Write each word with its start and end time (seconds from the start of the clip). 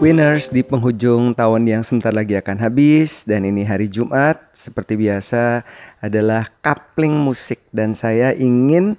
Winners 0.00 0.48
di 0.48 0.64
penghujung 0.64 1.36
tahun 1.36 1.68
yang 1.68 1.82
sebentar 1.84 2.08
lagi 2.08 2.32
akan 2.32 2.56
habis. 2.56 3.20
Dan 3.28 3.44
ini 3.44 3.68
hari 3.68 3.84
Jumat 3.84 4.40
seperti 4.56 4.96
biasa 4.96 5.60
adalah 6.00 6.48
kapling 6.64 7.12
musik. 7.12 7.60
Dan 7.68 7.92
saya 7.92 8.32
ingin 8.32 8.96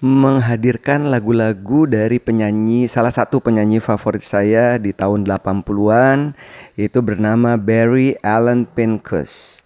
menghadirkan 0.00 1.12
lagu-lagu 1.12 1.84
dari 1.84 2.16
penyanyi 2.16 2.88
salah 2.88 3.12
satu 3.12 3.44
penyanyi 3.44 3.76
favorit 3.84 4.24
saya 4.24 4.80
di 4.80 4.96
tahun 4.96 5.28
80-an 5.28 6.32
yaitu 6.80 7.04
bernama 7.04 7.60
Barry 7.60 8.16
Allen 8.24 8.64
Pincus. 8.64 9.60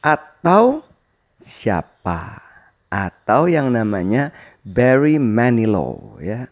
Atau 0.00 0.88
siapa? 1.44 2.40
Atau 2.88 3.44
yang 3.44 3.68
namanya 3.68 4.32
Barry 4.64 5.20
Manilow 5.20 6.16
ya. 6.24 6.48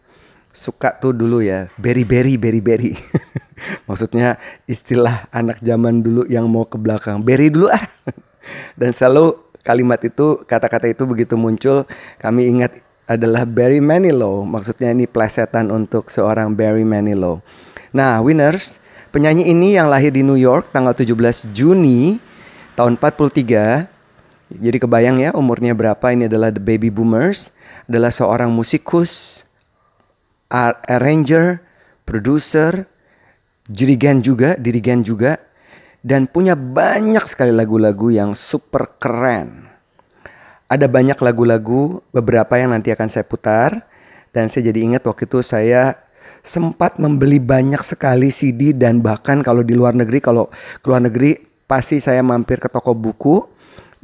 Suka 0.53 0.93
tuh 0.93 1.13
dulu 1.13 1.41
ya 1.41 1.69
berry 1.77 2.01
berry 2.01 2.33
berry 2.33 2.61
berry 2.65 2.93
Maksudnya 3.89 4.37
istilah 4.69 5.27
anak 5.33 5.59
zaman 5.61 6.01
dulu 6.05 6.23
yang 6.29 6.45
mau 6.47 6.65
ke 6.65 6.77
belakang. 6.77 7.21
Beri 7.21 7.49
dulu 7.49 7.69
ah. 7.73 7.83
Dan 8.79 8.95
selalu 8.95 9.35
kalimat 9.65 9.99
itu, 10.05 10.41
kata-kata 10.47 10.87
itu 10.87 11.03
begitu 11.03 11.35
muncul, 11.35 11.83
kami 12.21 12.47
ingat 12.47 12.71
adalah 13.07 13.43
Barry 13.43 13.79
Manilow. 13.83 14.43
Maksudnya 14.43 14.91
ini 14.91 15.07
plesetan 15.07 15.71
untuk 15.71 16.11
seorang 16.11 16.55
Barry 16.55 16.87
Manilow. 16.87 17.43
Nah, 17.91 18.19
winners, 18.23 18.79
penyanyi 19.11 19.47
ini 19.47 19.75
yang 19.75 19.87
lahir 19.87 20.11
di 20.11 20.23
New 20.23 20.39
York 20.39 20.71
tanggal 20.75 20.95
17 20.95 21.51
Juni 21.55 22.19
tahun 22.75 22.99
43. 22.99 23.87
Jadi 24.47 24.77
kebayang 24.79 25.19
ya 25.19 25.35
umurnya 25.35 25.75
berapa 25.75 26.07
ini 26.15 26.31
adalah 26.31 26.51
The 26.51 26.63
Baby 26.63 26.87
Boomers. 26.87 27.51
Adalah 27.87 28.11
seorang 28.11 28.51
musikus, 28.51 29.43
arranger, 30.51 31.63
producer, 32.03 32.87
jirigen 33.67 34.23
juga, 34.23 34.55
dirigen 34.55 35.03
juga, 35.03 35.39
dan 36.03 36.27
punya 36.27 36.55
banyak 36.55 37.23
sekali 37.27 37.51
lagu-lagu 37.51 38.11
yang 38.11 38.31
super 38.33 38.97
keren. 38.99 39.67
Ada 40.67 40.87
banyak 40.91 41.19
lagu-lagu, 41.19 42.03
beberapa 42.11 42.59
yang 42.59 42.75
nanti 42.75 42.91
akan 42.91 43.07
saya 43.07 43.23
putar, 43.23 43.87
dan 44.35 44.51
saya 44.51 44.71
jadi 44.71 44.83
ingat 44.83 45.03
waktu 45.07 45.27
itu 45.27 45.39
saya 45.39 45.95
sempat 46.43 46.99
membeli 46.99 47.39
banyak 47.43 47.83
sekali 47.83 48.31
CD 48.31 48.71
dan 48.71 49.03
bahkan 49.03 49.43
kalau 49.43 49.63
di 49.63 49.75
luar 49.75 49.95
negeri, 49.95 50.19
kalau 50.23 50.47
ke 50.79 50.85
luar 50.87 51.03
negeri 51.03 51.39
pasti 51.67 51.99
saya 51.99 52.23
mampir 52.23 52.63
ke 52.63 52.71
toko 52.71 52.95
buku 52.95 53.56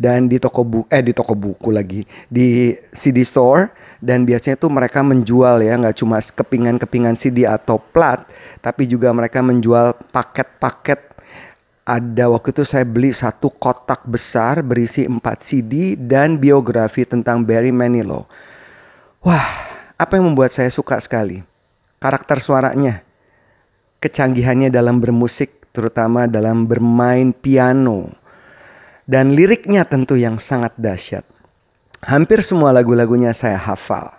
dan 0.03 0.27
di 0.27 0.35
toko 0.35 0.67
buku 0.67 0.91
eh 0.91 0.99
di 0.99 1.15
toko 1.15 1.31
buku 1.31 1.71
lagi. 1.71 2.03
Di 2.27 2.75
CD 2.91 3.23
store. 3.23 3.95
Dan 4.03 4.27
biasanya 4.27 4.59
tuh 4.59 4.67
mereka 4.67 4.99
menjual 4.99 5.63
ya 5.63 5.79
nggak 5.79 5.95
cuma 6.03 6.19
kepingan-kepingan 6.19 7.15
CD 7.15 7.47
atau 7.47 7.79
plat 7.79 8.27
tapi 8.59 8.83
juga 8.83 9.15
mereka 9.15 9.39
menjual 9.39 9.95
paket-paket. 10.11 11.15
Ada 11.87 12.27
waktu 12.27 12.51
itu 12.51 12.63
saya 12.67 12.83
beli 12.83 13.15
satu 13.15 13.47
kotak 13.47 14.03
besar 14.03 14.59
berisi 14.59 15.07
4 15.07 15.23
CD 15.39 15.95
dan 15.95 16.35
biografi 16.35 17.07
tentang 17.07 17.47
Barry 17.47 17.71
Manilow. 17.71 18.27
Wah, 19.23 19.47
apa 19.95 20.19
yang 20.19 20.31
membuat 20.31 20.51
saya 20.51 20.67
suka 20.67 20.99
sekali? 20.99 21.43
Karakter 22.03 22.43
suaranya, 22.43 23.03
kecanggihannya 24.03 24.67
dalam 24.67 24.99
bermusik, 24.99 25.63
terutama 25.71 26.27
dalam 26.27 26.67
bermain 26.67 27.31
piano 27.35 28.22
dan 29.03 29.35
liriknya 29.35 29.83
tentu 29.83 30.15
yang 30.15 30.39
sangat 30.39 30.75
dahsyat. 30.79 31.27
Hampir 32.03 32.43
semua 32.43 32.75
lagu-lagunya 32.75 33.31
saya 33.31 33.55
hafal. 33.55 34.11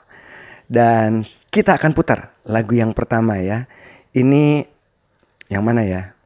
Dan 0.64 1.28
kita 1.52 1.76
akan 1.76 1.92
putar 1.92 2.32
lagu 2.48 2.72
yang 2.72 2.96
pertama 2.96 3.36
ya. 3.36 3.68
Ini 4.16 4.64
yang 5.52 5.60
mana 5.60 5.84
ya? 5.84 6.16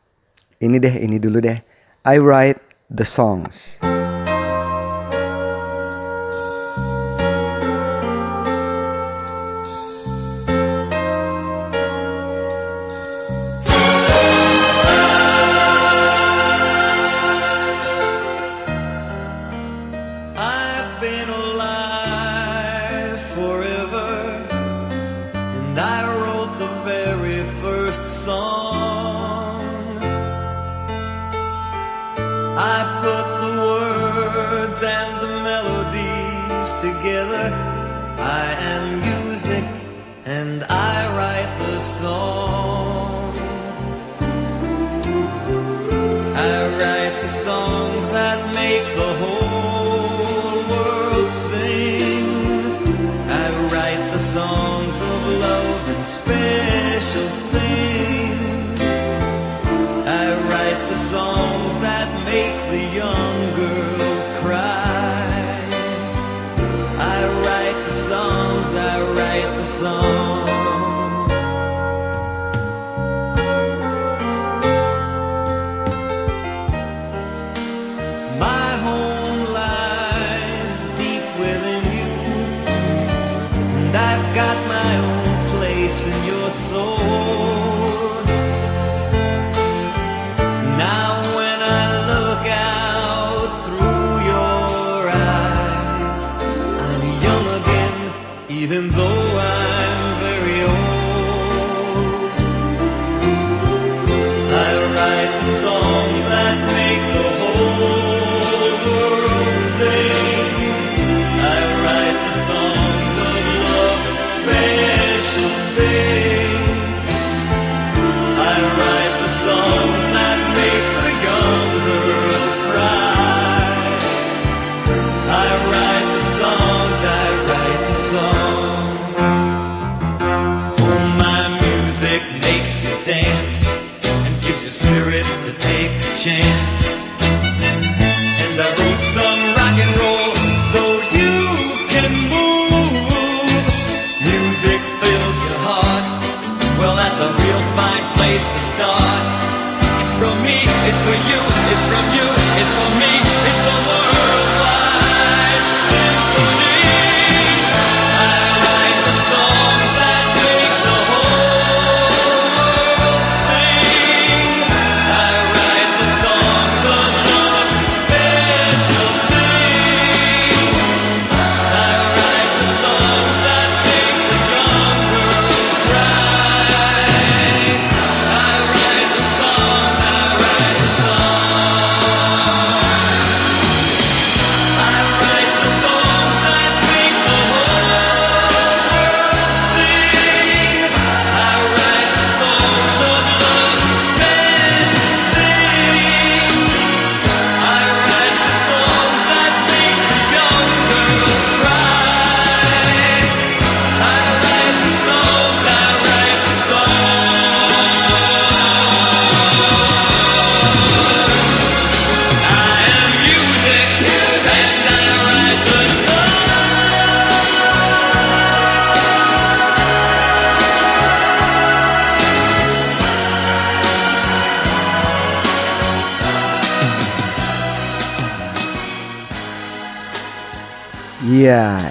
Ini 0.62 0.79
deh, 0.79 0.95
ini 1.03 1.19
dulu 1.19 1.42
deh. 1.42 1.59
I 2.06 2.17
write 2.23 2.62
the 2.86 3.06
songs. 3.06 3.83
song. 28.08 29.98
I 32.57 32.79
put 33.05 33.27
the 33.45 33.55
words 33.69 34.83
and 34.83 35.13
the 35.23 35.33
melodies 35.48 36.70
together. 36.80 37.47
I 38.18 38.47
am 38.73 39.01
music 39.01 39.64
and 40.24 40.64
I 40.64 40.97
write 41.17 41.52
the 41.67 41.79
song. 41.79 42.98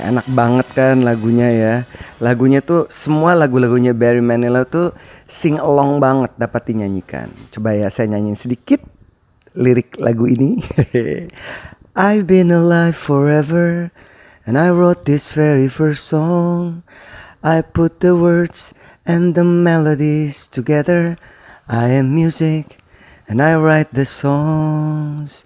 Enak 0.07 0.27
banget 0.31 0.67
kan 0.71 1.03
lagunya 1.03 1.49
ya. 1.51 1.73
Lagunya 2.23 2.63
tuh 2.63 2.87
semua 2.87 3.35
lagu-lagunya 3.35 3.91
Barry 3.91 4.23
Manilow 4.23 4.63
tuh 4.63 4.95
sing 5.27 5.59
along 5.59 5.99
banget 5.99 6.31
dapat 6.39 6.71
dinyanyikan. 6.71 7.29
Coba 7.51 7.75
ya 7.75 7.91
saya 7.91 8.15
nyanyiin 8.15 8.39
sedikit 8.39 8.81
lirik 9.53 9.99
lagu 9.99 10.25
ini. 10.25 10.63
I've 11.97 12.29
been 12.29 12.53
alive 12.53 12.95
forever 12.95 13.91
and 14.47 14.55
I 14.55 14.71
wrote 14.71 15.03
this 15.03 15.27
very 15.27 15.67
first 15.67 16.07
song. 16.07 16.87
I 17.43 17.61
put 17.61 17.99
the 17.99 18.15
words 18.15 18.71
and 19.05 19.35
the 19.35 19.43
melodies 19.43 20.47
together. 20.47 21.19
I 21.67 21.91
am 21.91 22.15
music 22.15 22.79
and 23.27 23.43
I 23.43 23.55
write 23.55 23.91
the 23.91 24.05
songs. 24.05 25.43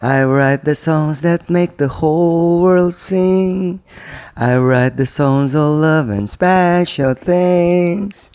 I 0.00 0.24
write 0.24 0.64
the 0.64 0.72
songs 0.72 1.20
that 1.20 1.52
make 1.52 1.76
the 1.76 2.00
whole 2.00 2.64
world 2.64 2.96
sing. 2.96 3.84
I 4.32 4.56
write 4.56 4.96
the 4.96 5.04
songs 5.04 5.52
of 5.52 5.76
love 5.76 6.08
and 6.08 6.24
special 6.24 7.12
things. 7.12 8.32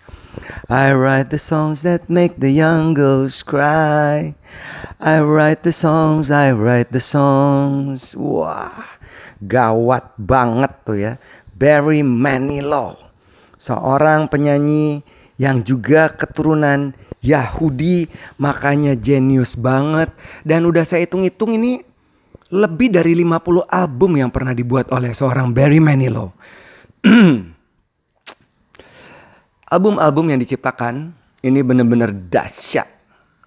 I 0.69 0.93
write 0.93 1.33
the 1.33 1.41
songs 1.41 1.81
that 1.81 2.05
make 2.05 2.37
the 2.37 2.53
young 2.53 2.93
girls 2.93 3.41
cry. 3.41 4.37
I 5.01 5.17
write 5.25 5.65
the 5.65 5.73
songs, 5.73 6.29
I 6.29 6.53
write 6.53 6.93
the 6.93 7.01
songs. 7.01 8.13
Wah, 8.13 8.85
gawat 9.41 10.13
banget 10.21 10.69
tuh 10.85 11.01
ya. 11.01 11.13
Barry 11.57 12.05
Manilow, 12.05 12.93
seorang 13.57 14.29
penyanyi 14.29 15.01
yang 15.41 15.65
juga 15.65 16.13
keturunan 16.13 16.93
Yahudi 17.25 18.05
makanya 18.37 18.93
jenius 18.93 19.57
banget 19.57 20.13
dan 20.45 20.69
udah 20.69 20.85
saya 20.85 21.09
hitung-hitung 21.09 21.57
ini 21.57 21.81
lebih 22.53 22.93
dari 22.93 23.17
50 23.17 23.65
album 23.65 24.11
yang 24.21 24.29
pernah 24.29 24.53
dibuat 24.53 24.93
oleh 24.93 25.11
seorang 25.17 25.49
Barry 25.49 25.81
Manilow. 25.81 26.29
Album-album 29.75 30.29
yang 30.29 30.37
diciptakan 30.37 31.09
ini 31.41 31.59
benar-benar 31.65 32.13
dahsyat 32.13 32.85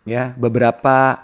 ya. 0.03 0.35
Beberapa 0.35 1.23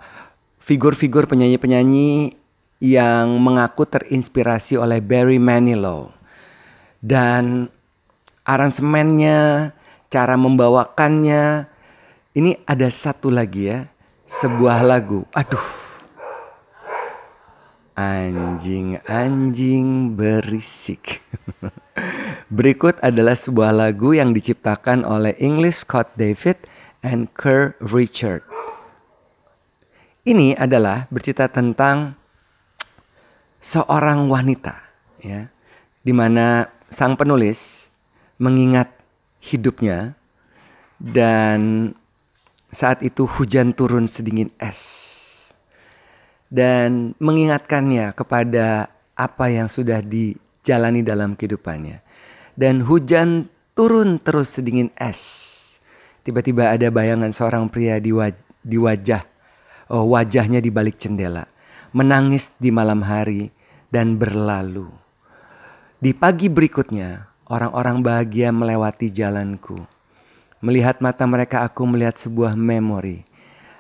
figur-figur 0.62 1.27
penyanyi-penyanyi 1.27 2.39
yang 2.79 3.41
mengaku 3.43 3.85
terinspirasi 3.91 4.79
oleh 4.79 5.03
Barry 5.03 5.43
Manilow. 5.43 6.15
Dan 7.05 7.69
aransemennya, 8.47 9.73
cara 10.09 10.37
membawakannya, 10.41 11.74
ini 12.35 12.59
ada 12.67 12.91
satu 12.91 13.31
lagi 13.31 13.71
ya, 13.71 13.87
sebuah 14.27 14.83
lagu. 14.83 15.23
Aduh. 15.31 15.63
Anjing-anjing 17.95 19.87
berisik. 20.19 21.23
Berikut 22.59 22.99
adalah 22.99 23.39
sebuah 23.39 23.71
lagu 23.71 24.19
yang 24.19 24.35
diciptakan 24.35 25.07
oleh 25.07 25.39
English 25.39 25.87
Scott 25.87 26.11
David 26.19 26.59
and 27.07 27.31
Kerr 27.39 27.79
Richard. 27.79 28.43
Ini 30.27 30.59
adalah 30.59 31.07
bercerita 31.15 31.47
tentang 31.47 32.19
seorang 33.63 34.27
wanita 34.27 34.75
ya, 35.23 35.47
di 36.03 36.11
mana 36.11 36.67
sang 36.91 37.15
penulis 37.15 37.87
mengingat 38.43 38.91
hidupnya 39.39 40.19
dan 40.99 41.93
saat 42.75 43.00
itu 43.00 43.25
hujan 43.25 43.73
turun 43.73 44.11
sedingin 44.11 44.50
es. 44.59 44.82
Dan 46.50 47.15
mengingatkannya 47.23 48.12
kepada 48.12 48.93
apa 49.15 49.47
yang 49.49 49.71
sudah 49.71 50.03
dijalani 50.03 51.00
dalam 51.00 51.38
kehidupannya. 51.38 52.03
Dan 52.55 52.82
hujan 52.85 53.49
turun 53.79 54.19
terus 54.19 54.55
sedingin 54.59 54.91
es. 54.99 55.23
Tiba-tiba 56.26 56.75
ada 56.75 56.91
bayangan 56.91 57.31
seorang 57.31 57.71
pria 57.71 58.03
di, 58.03 58.11
waj 58.11 58.35
di 58.65 58.79
wajah, 58.81 59.23
oh, 59.88 60.11
wajahnya 60.15 60.59
di 60.59 60.71
balik 60.71 60.99
jendela. 60.99 61.47
Menangis 61.94 62.50
di 62.59 62.75
malam 62.75 63.06
hari 63.06 63.55
dan 63.94 64.19
berlalu. 64.19 64.91
Di 66.03 66.11
pagi 66.11 66.50
berikutnya, 66.50 67.31
orang-orang 67.47 68.03
bahagia 68.03 68.50
melewati 68.50 69.15
jalanku 69.15 69.94
Melihat 70.64 70.96
mata 71.05 71.28
mereka 71.28 71.61
aku 71.61 71.84
melihat 71.84 72.16
sebuah 72.16 72.56
memori. 72.56 73.20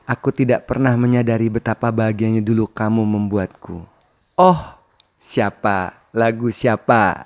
Aku 0.04 0.28
tidak 0.28 0.68
pernah 0.68 0.92
menyadari 1.00 1.48
betapa 1.48 1.88
bahagianya 1.88 2.44
dulu 2.44 2.68
kamu 2.68 3.00
membuatku. 3.08 3.88
Oh, 4.36 4.60
siapa? 5.16 5.96
Lagu 6.12 6.52
siapa? 6.52 7.24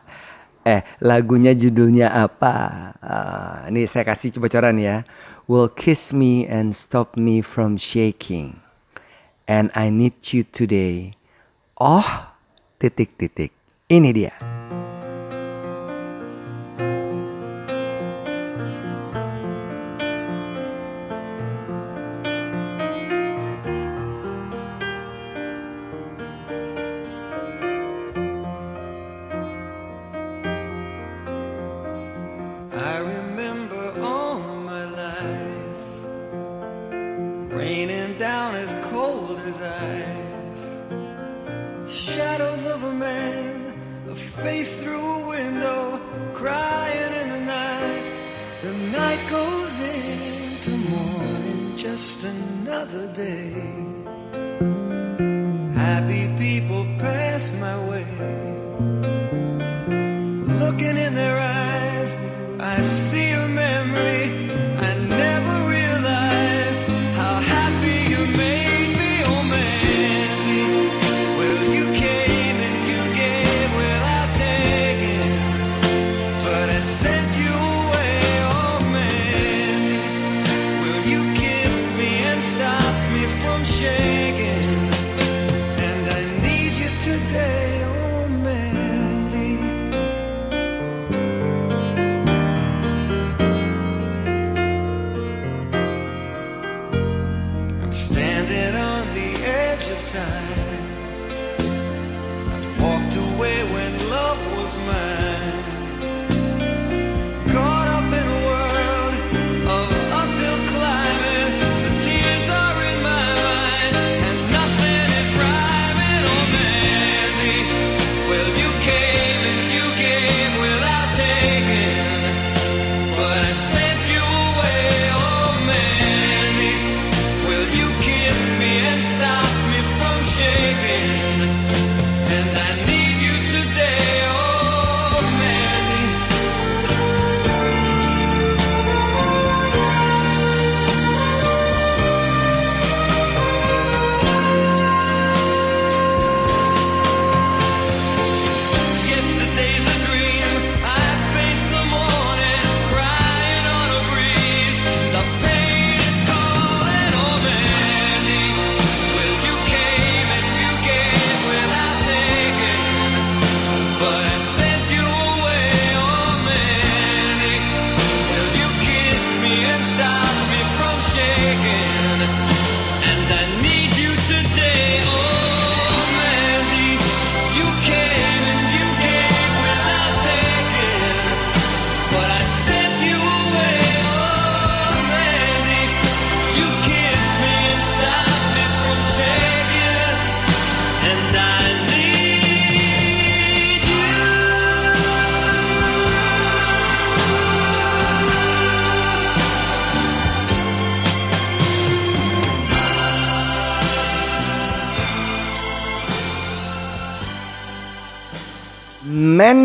Eh, 0.62 0.86
lagunya 1.02 1.58
judulnya 1.58 2.06
apa? 2.06 2.54
Uh, 3.02 3.58
ini 3.74 3.90
saya 3.90 4.06
kasih 4.06 4.38
bocoran 4.38 4.78
ya. 4.78 5.02
Will 5.50 5.66
kiss 5.66 6.14
me 6.14 6.46
and 6.46 6.70
stop 6.78 7.18
me 7.18 7.42
from 7.42 7.82
shaking. 7.82 8.62
And 9.50 9.74
I 9.74 9.90
need 9.90 10.22
you 10.30 10.46
today. 10.46 11.18
Oh, 11.74 12.06
titik-titik. 12.78 13.50
Ini 13.90 14.10
dia. 14.14 14.38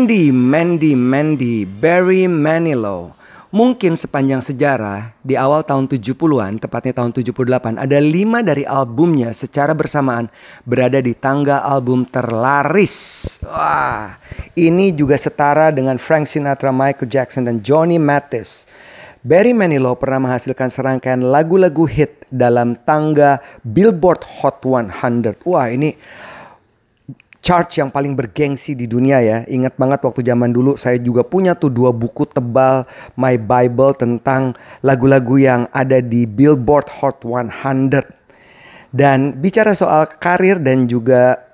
Mandy, 0.04 0.28
Mandy, 0.28 0.92
Mandy, 0.92 1.56
Barry 1.64 2.28
Manilow. 2.28 3.16
Mungkin 3.48 3.96
sepanjang 3.96 4.44
sejarah 4.44 5.16
di 5.24 5.32
awal 5.32 5.64
tahun 5.64 5.88
70-an, 5.88 6.60
tepatnya 6.60 7.00
tahun 7.00 7.16
78, 7.16 7.80
ada 7.80 7.98
lima 8.04 8.44
dari 8.44 8.68
albumnya 8.68 9.32
secara 9.32 9.72
bersamaan 9.72 10.28
berada 10.68 11.00
di 11.00 11.16
tangga 11.16 11.64
album 11.64 12.04
terlaris. 12.04 13.24
Wah, 13.48 14.20
ini 14.52 14.92
juga 14.92 15.16
setara 15.16 15.72
dengan 15.72 15.96
Frank 15.96 16.28
Sinatra, 16.28 16.68
Michael 16.68 17.08
Jackson, 17.08 17.48
dan 17.48 17.64
Johnny 17.64 17.96
Mathis. 17.96 18.68
Barry 19.24 19.56
Manilow 19.56 19.96
pernah 19.96 20.28
menghasilkan 20.28 20.68
serangkaian 20.68 21.24
lagu-lagu 21.24 21.88
hit 21.88 22.28
dalam 22.28 22.76
tangga 22.84 23.40
Billboard 23.64 24.20
Hot 24.44 24.60
100. 24.60 25.40
Wah, 25.48 25.72
ini 25.72 25.96
charge 27.44 27.78
yang 27.78 27.92
paling 27.92 28.16
bergengsi 28.16 28.72
di 28.72 28.88
dunia 28.88 29.20
ya. 29.20 29.38
Ingat 29.44 29.76
banget 29.76 30.00
waktu 30.00 30.24
zaman 30.24 30.50
dulu 30.50 30.80
saya 30.80 30.96
juga 30.96 31.20
punya 31.20 31.52
tuh 31.52 31.68
dua 31.68 31.92
buku 31.92 32.24
tebal 32.24 32.88
My 33.20 33.36
Bible 33.36 33.92
tentang 33.94 34.56
lagu-lagu 34.80 35.36
yang 35.36 35.68
ada 35.76 36.00
di 36.00 36.24
Billboard 36.24 36.88
Hot 37.04 37.20
100. 37.20 38.00
Dan 38.90 39.36
bicara 39.44 39.76
soal 39.76 40.08
karir 40.16 40.56
dan 40.56 40.88
juga 40.88 41.44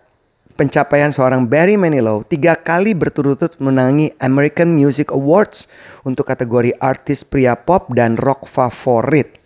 pencapaian 0.60 1.08
seorang 1.08 1.48
Barry 1.48 1.80
Manilow, 1.80 2.20
tiga 2.28 2.52
kali 2.52 2.92
berturut-turut 2.92 3.56
menangi 3.64 4.12
American 4.20 4.76
Music 4.76 5.08
Awards 5.08 5.64
untuk 6.04 6.28
kategori 6.28 6.76
artis 6.84 7.24
pria 7.24 7.56
pop 7.56 7.88
dan 7.96 8.20
rock 8.20 8.44
favorit. 8.44 9.40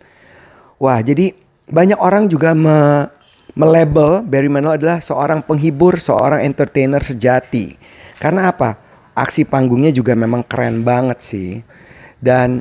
Wah, 0.75 0.99
jadi 0.99 1.31
banyak 1.71 1.95
orang 1.95 2.27
juga 2.27 2.51
me 2.51 3.07
melabel 3.55 4.21
Barry 4.21 4.51
Manilow 4.51 4.75
adalah 4.75 4.99
seorang 4.99 5.41
penghibur, 5.41 5.97
seorang 5.97 6.43
entertainer 6.43 6.99
sejati. 6.99 7.79
Karena 8.19 8.51
apa? 8.51 8.77
Aksi 9.15 9.47
panggungnya 9.47 9.95
juga 9.95 10.11
memang 10.13 10.43
keren 10.43 10.83
banget 10.83 11.19
sih. 11.23 11.63
Dan 12.19 12.59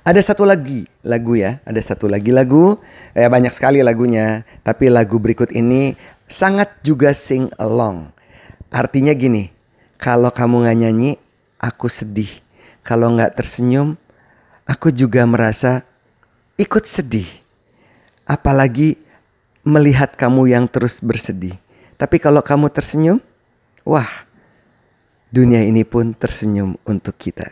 ada 0.00 0.20
satu 0.24 0.48
lagi 0.48 0.88
lagu 1.04 1.36
ya, 1.36 1.60
ada 1.68 1.78
satu 1.84 2.08
lagi 2.08 2.32
lagu, 2.32 2.80
ya 3.12 3.28
banyak 3.28 3.52
sekali 3.52 3.84
lagunya, 3.84 4.42
tapi 4.64 4.88
lagu 4.88 5.20
berikut 5.20 5.52
ini 5.52 5.94
sangat 6.26 6.72
juga 6.80 7.12
sing 7.12 7.52
along. 7.60 8.10
Artinya 8.72 9.12
gini, 9.12 9.52
kalau 10.00 10.32
kamu 10.32 10.64
nggak 10.64 10.78
nyanyi, 10.80 11.10
aku 11.60 11.92
sedih. 11.92 12.30
Kalau 12.86 13.12
nggak 13.12 13.36
tersenyum, 13.36 13.98
aku 14.64 14.94
juga 14.94 15.26
merasa 15.26 15.82
ikut 16.56 16.86
sedih. 16.86 17.26
Apalagi 18.26 19.05
melihat 19.66 20.14
kamu 20.14 20.54
yang 20.54 20.70
terus 20.70 21.02
bersedih. 21.02 21.58
Tapi 21.98 22.22
kalau 22.22 22.38
kamu 22.38 22.70
tersenyum, 22.70 23.18
wah, 23.82 24.06
dunia 25.34 25.66
ini 25.66 25.82
pun 25.82 26.14
tersenyum 26.14 26.78
untuk 26.86 27.18
kita. 27.18 27.50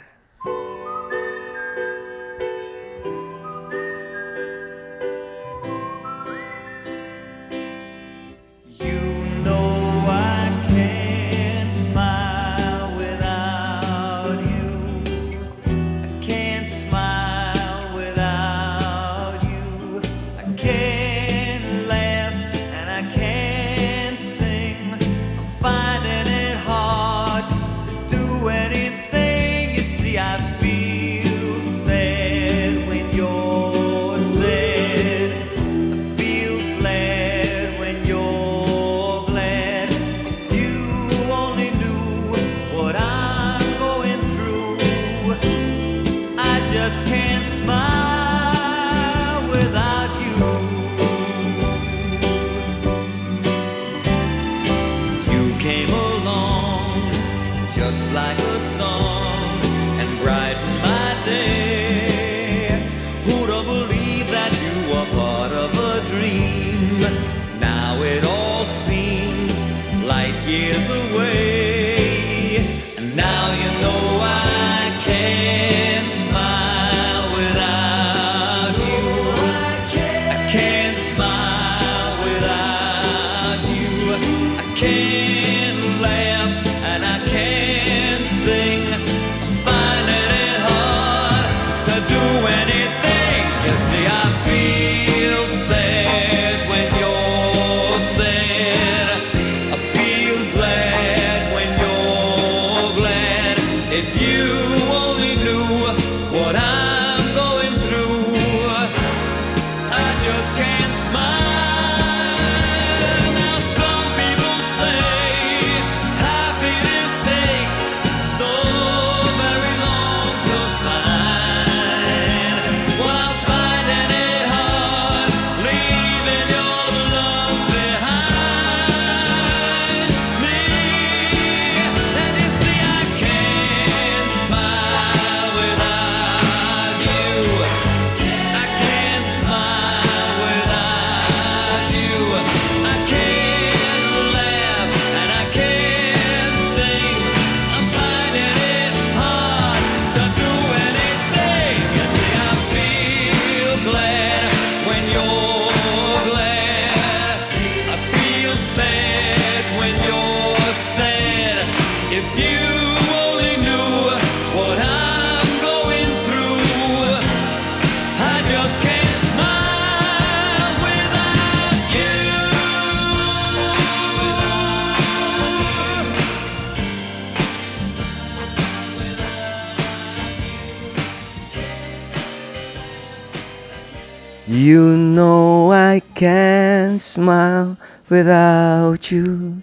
I 185.95 186.03
can't 186.19 186.99
smile 186.99 187.79
without 188.11 189.15
you. 189.15 189.63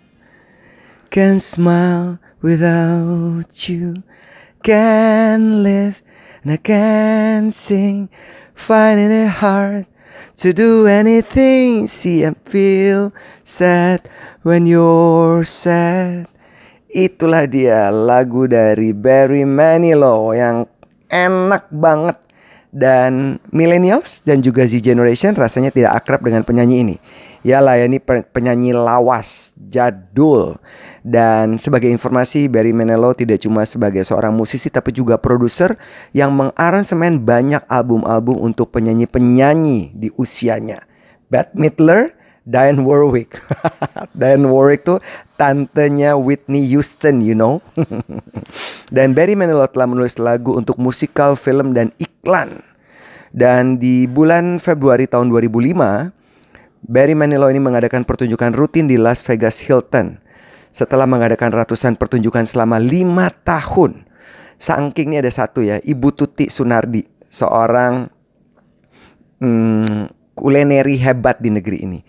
Can't 1.11 1.43
smile 1.43 2.23
without 2.39 3.67
you. 3.67 3.99
Can't 4.63 5.59
live 5.59 5.99
and 6.39 6.55
I 6.55 6.55
can't 6.55 7.51
sing. 7.51 8.07
Finding 8.55 9.11
it 9.11 9.43
hard 9.43 9.91
to 10.39 10.55
do 10.55 10.87
anything. 10.87 11.91
See, 11.91 12.23
I 12.23 12.31
feel 12.47 13.11
sad 13.43 14.07
when 14.39 14.63
you're 14.63 15.43
sad. 15.43 16.31
Itulah 16.87 17.43
dia 17.43 17.91
lagu 17.91 18.47
dari 18.47 18.95
Barry 18.95 19.43
Manilow 19.43 20.31
yang 20.31 20.63
enak 21.11 21.67
banget 21.75 22.23
dan 22.71 23.37
millennials 23.51 24.23
dan 24.23 24.39
juga 24.39 24.63
Z 24.63 24.79
generation 24.79 25.35
rasanya 25.35 25.75
tidak 25.75 26.01
akrab 26.01 26.23
dengan 26.23 26.47
penyanyi 26.47 26.87
ini. 26.87 26.97
Ya 27.41 27.57
lah, 27.57 27.73
ini 27.75 27.97
penyanyi 28.05 28.71
lawas, 28.71 29.51
jadul. 29.57 30.61
Dan 31.01 31.57
sebagai 31.57 31.89
informasi, 31.89 32.45
Barry 32.45 32.69
Manilow 32.69 33.17
tidak 33.17 33.41
cuma 33.41 33.65
sebagai 33.65 34.05
seorang 34.05 34.31
musisi 34.31 34.69
tapi 34.69 34.93
juga 34.93 35.17
produser 35.17 35.73
yang 36.13 36.31
mengaransemen 36.37 37.17
banyak 37.17 37.65
album-album 37.65 38.37
untuk 38.37 38.69
penyanyi-penyanyi 38.71 39.97
di 39.97 40.13
usianya. 40.21 40.85
Bette 41.33 41.57
Midler, 41.57 42.13
Diane 42.51 42.83
Warwick. 42.83 43.39
Diane 44.19 44.43
Warwick 44.51 44.83
tuh 44.83 44.99
tantenya 45.39 46.19
Whitney 46.19 46.67
Houston, 46.67 47.23
you 47.23 47.31
know. 47.31 47.63
dan 48.95 49.15
Barry 49.15 49.39
Manilow 49.39 49.71
telah 49.71 49.87
menulis 49.87 50.19
lagu 50.19 50.59
untuk 50.59 50.75
musikal, 50.75 51.39
film, 51.39 51.71
dan 51.71 51.95
iklan. 51.95 52.59
Dan 53.31 53.79
di 53.79 54.11
bulan 54.11 54.59
Februari 54.59 55.07
tahun 55.07 55.31
2005, 55.31 56.11
Barry 56.91 57.15
Manilow 57.15 57.47
ini 57.47 57.63
mengadakan 57.63 58.03
pertunjukan 58.03 58.51
rutin 58.51 58.91
di 58.91 58.99
Las 58.99 59.23
Vegas 59.23 59.63
Hilton. 59.63 60.19
Setelah 60.75 61.07
mengadakan 61.07 61.55
ratusan 61.55 61.95
pertunjukan 61.95 62.43
selama 62.43 62.75
lima 62.79 63.31
tahun. 63.31 64.07
Saking 64.59 65.15
ini 65.15 65.23
ada 65.23 65.31
satu 65.31 65.63
ya, 65.63 65.79
Ibu 65.79 66.13
Tuti 66.13 66.51
Sunardi. 66.51 67.07
Seorang 67.31 68.11
hmm, 69.39 70.35
kulineri 70.35 70.99
hebat 70.99 71.39
di 71.39 71.49
negeri 71.49 71.79
ini. 71.87 71.99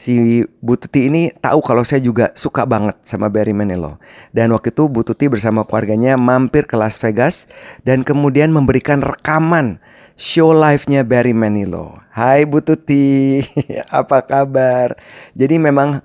Si 0.00 0.40
Bu 0.64 0.80
Tuti 0.80 1.12
ini 1.12 1.28
tahu 1.28 1.60
kalau 1.60 1.84
saya 1.84 2.00
juga 2.00 2.32
suka 2.32 2.64
banget 2.64 2.96
sama 3.04 3.28
Barry 3.28 3.52
Manilow. 3.52 4.00
Dan 4.32 4.48
waktu 4.56 4.72
itu 4.72 4.88
Bu 4.88 5.04
Tuti 5.04 5.28
bersama 5.28 5.68
keluarganya 5.68 6.16
mampir 6.16 6.64
ke 6.64 6.72
Las 6.72 6.96
Vegas 6.96 7.44
dan 7.84 8.00
kemudian 8.00 8.48
memberikan 8.48 9.04
rekaman 9.04 9.76
show 10.16 10.56
live-nya 10.56 11.04
Barry 11.04 11.36
Manilow. 11.36 12.00
Hai 12.16 12.48
Bu 12.48 12.64
Tuti, 12.64 13.44
apa 13.92 14.24
kabar? 14.24 14.96
Jadi 15.36 15.60
memang 15.60 16.00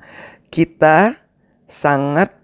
kita 0.52 1.16
sangat 1.72 2.36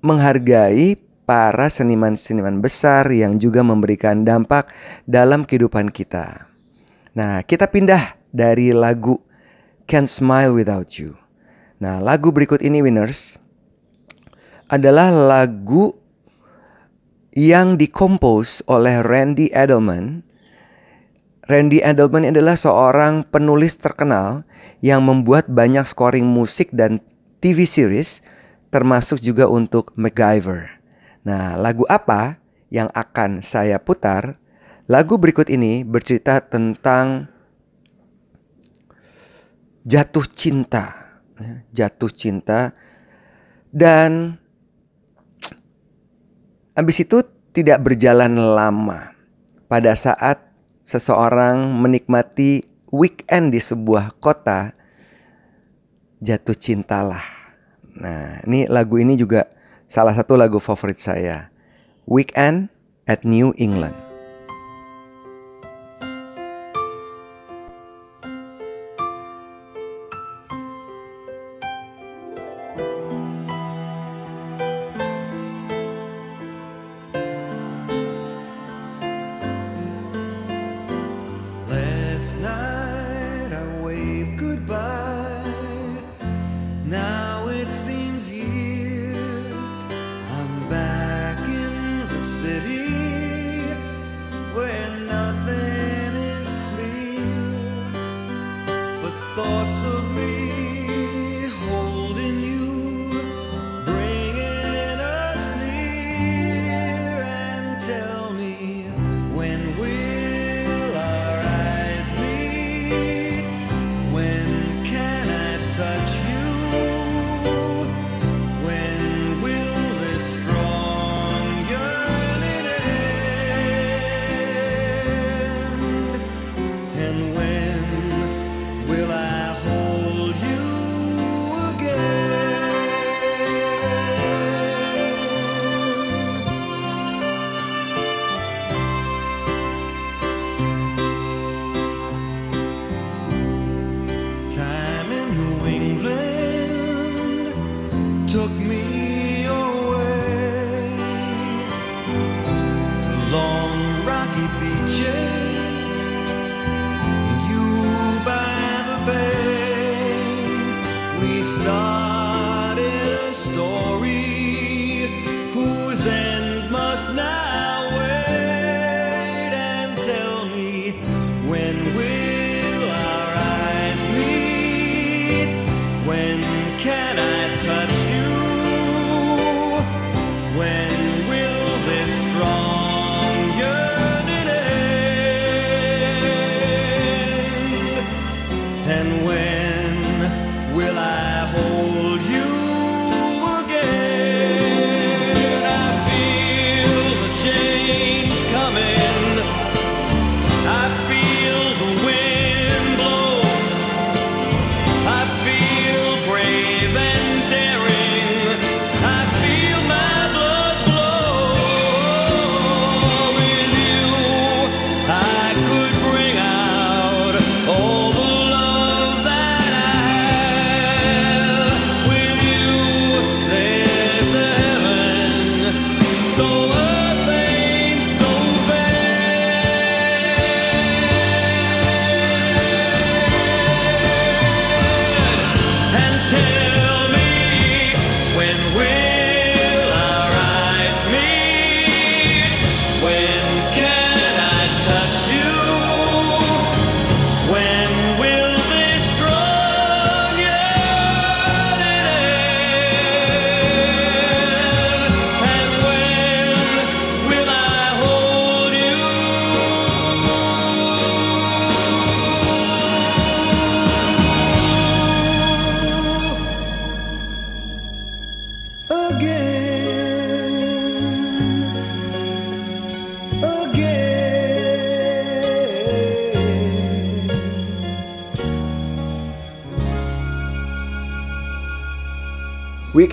menghargai 0.00 0.96
para 1.28 1.68
seniman-seniman 1.68 2.64
besar 2.64 3.12
yang 3.12 3.36
juga 3.36 3.60
memberikan 3.60 4.24
dampak 4.24 4.72
dalam 5.04 5.44
kehidupan 5.44 5.92
kita. 5.92 6.48
Nah, 7.12 7.44
kita 7.44 7.68
pindah 7.68 8.16
dari 8.32 8.72
lagu 8.72 9.20
Can't 9.92 10.08
Smile 10.08 10.56
Without 10.56 10.96
You. 10.96 11.20
Nah, 11.76 12.00
lagu 12.00 12.32
berikut 12.32 12.64
ini 12.64 12.80
winners 12.80 13.36
adalah 14.72 15.12
lagu 15.12 15.92
yang 17.36 17.76
dikompos 17.76 18.64
oleh 18.64 19.04
Randy 19.04 19.52
Edelman 19.52 20.24
Randy 21.44 21.84
Edelman 21.84 22.24
adalah 22.24 22.56
seorang 22.56 23.28
penulis 23.28 23.76
terkenal 23.76 24.48
yang 24.80 25.04
membuat 25.04 25.52
banyak 25.52 25.84
scoring 25.84 26.24
musik 26.24 26.72
dan 26.72 27.04
TV 27.44 27.68
series 27.68 28.24
termasuk 28.72 29.20
juga 29.20 29.44
untuk 29.50 29.92
MacGyver. 29.98 30.80
Nah, 31.28 31.60
lagu 31.60 31.84
apa 31.92 32.40
yang 32.72 32.88
akan 32.96 33.44
saya 33.44 33.76
putar? 33.76 34.40
Lagu 34.88 35.20
berikut 35.20 35.52
ini 35.52 35.84
bercerita 35.84 36.40
tentang 36.40 37.31
jatuh 39.82 40.26
cinta, 40.32 41.18
jatuh 41.74 42.12
cinta 42.12 42.74
dan 43.72 44.38
habis 46.76 47.02
itu 47.02 47.24
tidak 47.52 47.84
berjalan 47.84 48.32
lama. 48.36 49.12
Pada 49.68 49.96
saat 49.96 50.52
seseorang 50.84 51.80
menikmati 51.80 52.68
weekend 52.92 53.56
di 53.56 53.60
sebuah 53.60 54.20
kota, 54.20 54.76
jatuh 56.20 56.56
cintalah. 56.56 57.24
Nah, 57.96 58.44
ini 58.44 58.68
lagu 58.68 59.00
ini 59.00 59.16
juga 59.16 59.48
salah 59.88 60.12
satu 60.12 60.36
lagu 60.36 60.60
favorit 60.60 61.00
saya. 61.00 61.48
Weekend 62.04 62.68
at 63.08 63.24
New 63.24 63.56
England. 63.56 64.11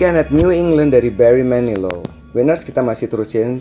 Weekend 0.00 0.16
at 0.16 0.32
New 0.32 0.48
England 0.48 0.96
dari 0.96 1.12
Barry 1.12 1.44
Manilow. 1.44 2.00
Winners 2.32 2.64
kita 2.64 2.80
masih 2.80 3.12
terusin 3.12 3.60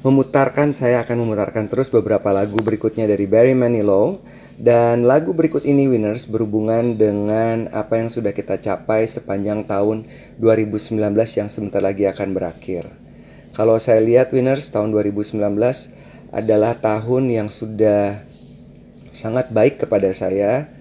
memutarkan 0.00 0.72
saya 0.72 1.04
akan 1.04 1.28
memutarkan 1.28 1.68
terus 1.68 1.92
beberapa 1.92 2.32
lagu 2.32 2.56
berikutnya 2.56 3.04
dari 3.04 3.28
Barry 3.28 3.52
Manilow 3.52 4.24
dan 4.56 5.04
lagu 5.04 5.36
berikut 5.36 5.68
ini 5.68 5.92
Winners 5.92 6.24
berhubungan 6.24 6.96
dengan 6.96 7.68
apa 7.68 8.00
yang 8.00 8.08
sudah 8.08 8.32
kita 8.32 8.64
capai 8.64 9.04
sepanjang 9.04 9.68
tahun 9.68 10.08
2019 10.40 10.96
yang 11.12 11.52
sebentar 11.52 11.84
lagi 11.84 12.08
akan 12.08 12.32
berakhir. 12.32 12.88
Kalau 13.52 13.76
saya 13.76 14.00
lihat 14.00 14.32
Winners 14.32 14.72
tahun 14.72 14.88
2019 14.88 15.36
adalah 16.32 16.80
tahun 16.80 17.28
yang 17.28 17.52
sudah 17.52 18.24
sangat 19.12 19.52
baik 19.52 19.84
kepada 19.84 20.16
saya, 20.16 20.72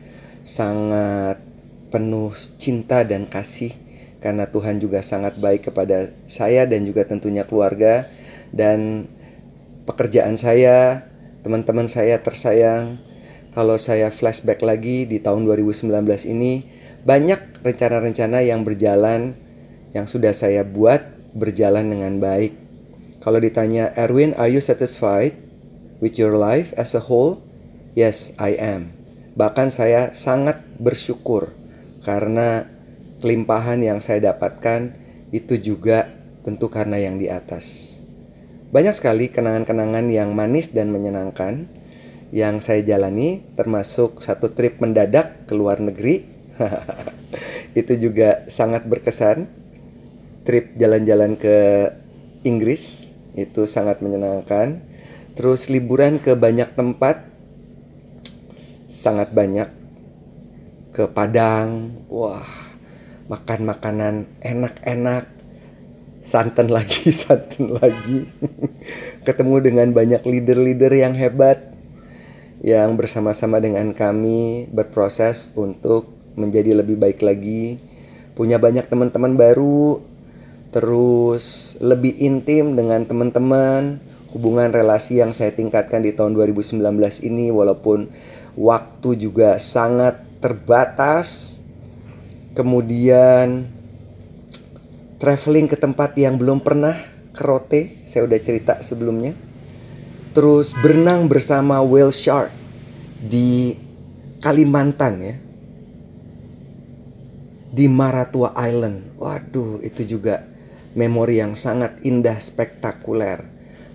sangat 0.48 1.44
penuh 1.92 2.32
cinta 2.56 3.04
dan 3.04 3.28
kasih 3.28 3.89
karena 4.20 4.48
Tuhan 4.48 4.84
juga 4.84 5.00
sangat 5.00 5.40
baik 5.40 5.72
kepada 5.72 6.12
saya 6.28 6.68
dan 6.68 6.84
juga 6.84 7.08
tentunya 7.08 7.48
keluarga 7.48 8.08
dan 8.52 9.08
pekerjaan 9.88 10.36
saya, 10.36 11.08
teman-teman 11.42 11.88
saya 11.88 12.20
tersayang. 12.20 13.00
Kalau 13.50 13.82
saya 13.82 14.14
flashback 14.14 14.62
lagi 14.62 15.10
di 15.10 15.18
tahun 15.18 15.48
2019 15.48 15.90
ini, 16.30 16.62
banyak 17.02 17.66
rencana-rencana 17.66 18.46
yang 18.46 18.62
berjalan 18.62 19.34
yang 19.96 20.06
sudah 20.06 20.36
saya 20.38 20.62
buat 20.62 21.02
berjalan 21.34 21.90
dengan 21.90 22.22
baik. 22.22 22.54
Kalau 23.20 23.42
ditanya, 23.42 23.90
Erwin, 23.98 24.38
are 24.38 24.48
you 24.48 24.62
satisfied 24.62 25.34
with 25.98 26.16
your 26.16 26.38
life 26.38 26.72
as 26.78 26.94
a 26.94 27.02
whole? 27.02 27.42
Yes, 27.98 28.32
I 28.38 28.54
am. 28.56 28.94
Bahkan 29.34 29.74
saya 29.74 30.14
sangat 30.14 30.62
bersyukur 30.78 31.52
karena 32.06 32.70
kelimpahan 33.20 33.84
yang 33.84 34.00
saya 34.00 34.34
dapatkan 34.34 34.96
itu 35.30 35.60
juga 35.60 36.10
tentu 36.44 36.72
karena 36.72 36.98
yang 36.98 37.20
di 37.20 37.28
atas. 37.30 37.98
Banyak 38.70 38.94
sekali 38.94 39.34
kenangan-kenangan 39.34 40.10
yang 40.14 40.34
manis 40.34 40.70
dan 40.70 40.94
menyenangkan 40.94 41.66
yang 42.30 42.62
saya 42.62 42.86
jalani 42.86 43.42
termasuk 43.58 44.22
satu 44.22 44.54
trip 44.54 44.78
mendadak 44.78 45.50
ke 45.50 45.54
luar 45.58 45.82
negeri. 45.82 46.26
itu 47.80 47.94
juga 47.98 48.46
sangat 48.46 48.86
berkesan. 48.86 49.50
Trip 50.46 50.78
jalan-jalan 50.78 51.38
ke 51.38 51.58
Inggris 52.46 53.14
itu 53.34 53.66
sangat 53.66 54.02
menyenangkan. 54.06 54.82
Terus 55.34 55.70
liburan 55.70 56.22
ke 56.22 56.38
banyak 56.38 56.74
tempat 56.74 57.26
sangat 58.90 59.34
banyak 59.34 59.70
ke 60.94 61.10
Padang. 61.10 61.96
Wah, 62.12 62.69
makan 63.30 63.70
makanan 63.70 64.26
enak-enak 64.42 65.30
santan 66.18 66.74
lagi 66.74 67.14
santan 67.22 67.78
lagi. 67.78 68.26
Ketemu 69.22 69.56
dengan 69.62 69.88
banyak 69.94 70.26
leader-leader 70.26 70.90
yang 70.98 71.14
hebat 71.14 71.62
yang 72.60 72.98
bersama-sama 73.00 73.62
dengan 73.62 73.94
kami 73.96 74.68
berproses 74.74 75.54
untuk 75.54 76.10
menjadi 76.34 76.82
lebih 76.82 76.98
baik 76.98 77.22
lagi. 77.22 77.78
Punya 78.34 78.58
banyak 78.58 78.90
teman-teman 78.90 79.38
baru 79.38 80.02
terus 80.74 81.78
lebih 81.80 82.18
intim 82.18 82.74
dengan 82.74 83.06
teman-teman. 83.06 84.02
Hubungan 84.34 84.74
relasi 84.74 85.22
yang 85.22 85.34
saya 85.34 85.54
tingkatkan 85.54 86.02
di 86.02 86.14
tahun 86.14 86.34
2019 86.34 86.82
ini 87.26 87.50
walaupun 87.50 88.10
waktu 88.58 89.10
juga 89.18 89.58
sangat 89.58 90.22
terbatas 90.38 91.59
kemudian 92.54 93.70
traveling 95.20 95.68
ke 95.68 95.76
tempat 95.76 96.16
yang 96.16 96.40
belum 96.40 96.64
pernah 96.64 96.96
ke 97.36 97.42
Rote, 97.44 97.82
saya 98.08 98.26
udah 98.26 98.40
cerita 98.40 98.80
sebelumnya. 98.80 99.36
Terus 100.34 100.72
berenang 100.80 101.28
bersama 101.28 101.84
whale 101.84 102.16
shark 102.16 102.50
di 103.20 103.76
Kalimantan 104.40 105.14
ya. 105.20 105.36
Di 107.70 107.86
Maratua 107.86 108.56
Island. 108.56 109.20
Waduh, 109.20 109.84
itu 109.86 110.08
juga 110.08 110.42
memori 110.98 111.38
yang 111.38 111.54
sangat 111.54 112.02
indah, 112.02 112.40
spektakuler. 112.40 113.46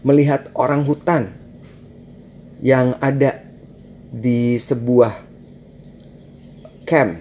Melihat 0.05 0.53
orang 0.55 0.85
hutan 0.85 1.33
yang 2.61 2.95
ada 3.03 3.41
di 4.15 4.61
sebuah 4.61 5.27
camp 6.87 7.19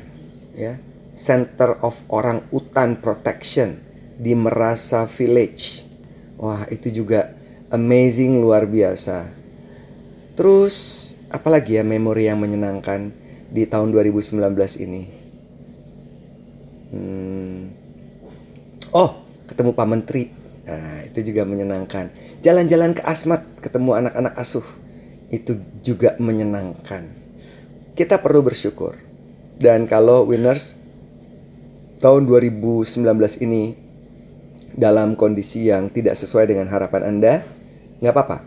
ya 0.53 0.77
Center 1.13 1.77
of 1.85 2.01
Orang 2.09 2.49
Utan 2.49 2.97
Protection 2.97 3.77
di 4.17 4.33
Merasa 4.33 5.05
Village. 5.05 5.85
Wah, 6.41 6.65
itu 6.73 6.89
juga 6.89 7.37
amazing 7.69 8.41
luar 8.41 8.65
biasa. 8.65 9.29
Terus, 10.33 10.75
apalagi 11.29 11.77
ya 11.77 11.85
memori 11.85 12.25
yang 12.25 12.41
menyenangkan 12.41 13.13
di 13.53 13.69
tahun 13.69 13.93
2019 13.93 14.41
ini? 14.81 15.03
Hmm. 16.93 17.69
Oh, 18.93 19.21
ketemu 19.45 19.77
Pak 19.77 19.87
Menteri. 19.89 20.33
Nah, 20.65 21.05
itu 21.05 21.33
juga 21.33 21.45
menyenangkan. 21.45 22.09
Jalan-jalan 22.41 22.97
ke 22.97 23.05
Asmat, 23.05 23.45
ketemu 23.61 24.01
anak-anak 24.01 24.33
asuh. 24.33 24.65
Itu 25.29 25.61
juga 25.85 26.17
menyenangkan. 26.17 27.05
Kita 27.93 28.17
perlu 28.17 28.41
bersyukur. 28.41 28.97
Dan 29.61 29.85
kalau 29.85 30.25
winners 30.25 30.82
tahun 32.03 32.27
2019 32.27 32.99
ini 33.47 33.79
dalam 34.75 35.15
kondisi 35.15 35.71
yang 35.71 35.87
tidak 35.87 36.19
sesuai 36.19 36.51
dengan 36.51 36.67
harapan 36.67 37.07
Anda, 37.07 37.47
nggak 38.03 38.11
apa-apa. 38.11 38.37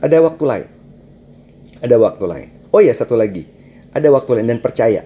Ada 0.00 0.24
waktu 0.24 0.44
lain. 0.48 0.68
Ada 1.84 1.96
waktu 2.00 2.24
lain. 2.24 2.48
Oh 2.72 2.80
ya, 2.80 2.96
satu 2.96 3.12
lagi. 3.12 3.44
Ada 3.92 4.08
waktu 4.08 4.40
lain 4.40 4.48
dan 4.56 4.60
percaya 4.64 5.04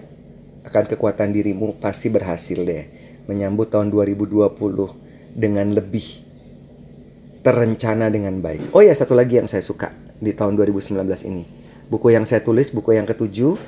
akan 0.63 0.87
kekuatan 0.95 1.35
dirimu 1.35 1.75
pasti 1.83 2.07
berhasil 2.07 2.55
deh 2.55 2.87
menyambut 3.27 3.67
tahun 3.67 3.91
2020 3.91 4.47
dengan 5.35 5.67
lebih 5.75 6.23
terencana 7.43 8.07
dengan 8.07 8.39
baik. 8.39 8.71
Oh 8.71 8.79
ya, 8.79 8.95
satu 8.95 9.11
lagi 9.11 9.43
yang 9.43 9.51
saya 9.51 9.59
suka 9.59 9.91
di 10.23 10.31
tahun 10.31 10.55
2019 10.55 11.03
ini. 11.27 11.43
Buku 11.91 12.15
yang 12.15 12.23
saya 12.23 12.39
tulis, 12.39 12.71
buku 12.71 12.95
yang 12.95 13.03
ketujuh, 13.03 13.59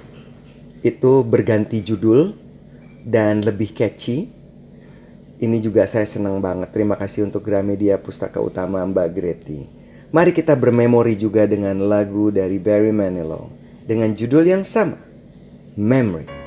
itu 0.88 1.12
berganti 1.28 1.84
judul 1.84 2.45
dan 3.06 3.46
lebih 3.46 3.72
catchy. 3.72 4.28
Ini 5.38 5.62
juga 5.62 5.86
saya 5.86 6.10
senang 6.10 6.42
banget. 6.42 6.74
Terima 6.74 6.98
kasih 6.98 7.30
untuk 7.30 7.46
Gramedia 7.46 8.02
Pustaka 8.02 8.42
Utama 8.42 8.82
Mbak 8.82 9.08
Greti. 9.14 9.62
Mari 10.10 10.34
kita 10.34 10.58
bermemori 10.58 11.14
juga 11.14 11.46
dengan 11.46 11.76
lagu 11.86 12.34
dari 12.34 12.58
Barry 12.58 12.96
Manilow 12.96 13.52
dengan 13.86 14.16
judul 14.16 14.48
yang 14.48 14.64
sama, 14.66 14.98
Memory. 15.78 16.45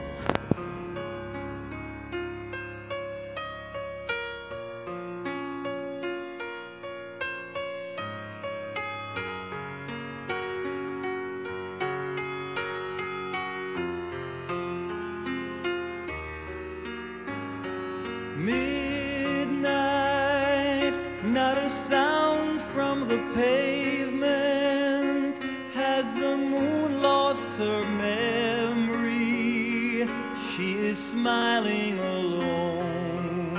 smiling 31.18 31.98
alone 31.98 33.56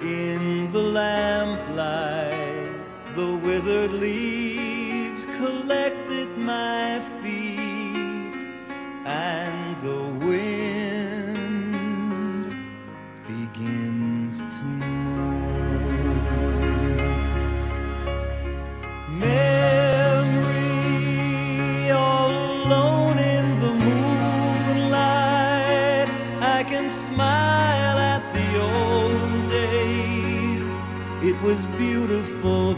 in 0.00 0.72
the 0.72 0.78
lamplight, 0.78 2.70
the 3.14 3.36
withered 3.44 3.92
leaves. 3.92 4.25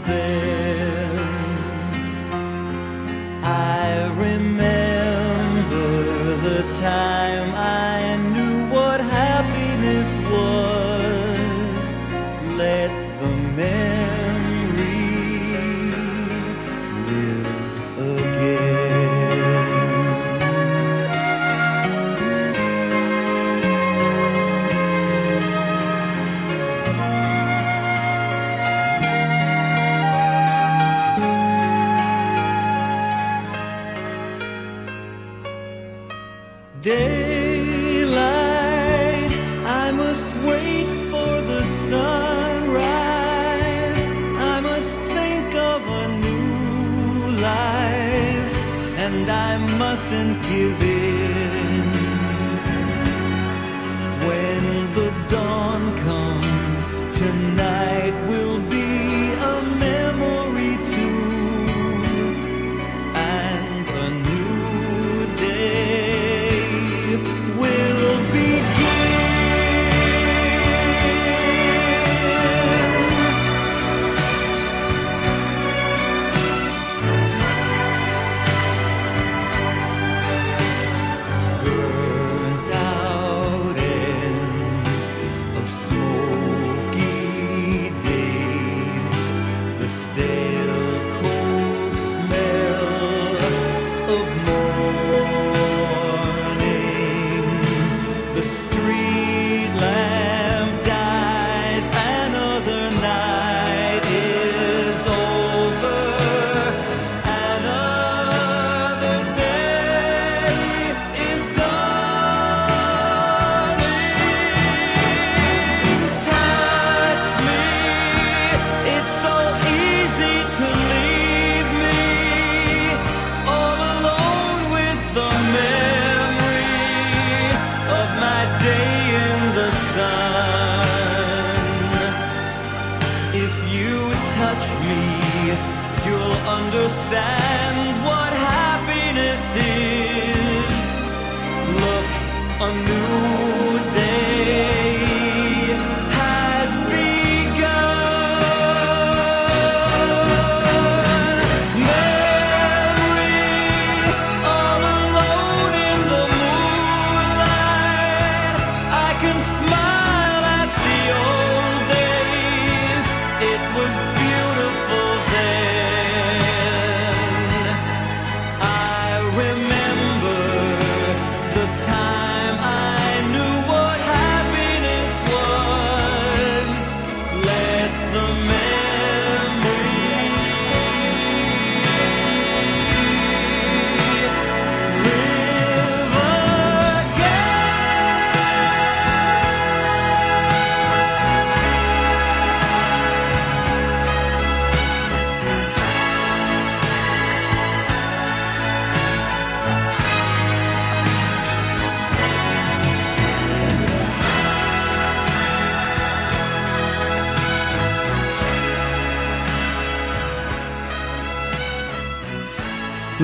Deus. 0.09 0.58